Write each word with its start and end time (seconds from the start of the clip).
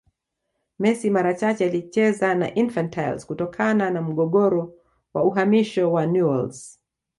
Messi 0.79 1.09
mara 1.09 1.33
chache 1.35 1.65
alicheza 1.65 2.35
na 2.35 2.53
Infantiles 2.55 3.25
kutokana 3.25 3.89
na 3.91 4.01
mgogoro 4.01 4.73
wa 5.13 5.23
uhamisho 5.23 5.91
wa 5.91 6.05
Newells 6.05 6.79